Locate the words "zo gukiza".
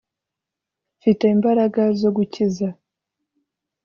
1.99-2.67